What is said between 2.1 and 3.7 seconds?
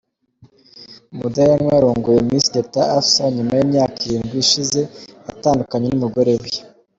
Miss Teta Afsa nyuma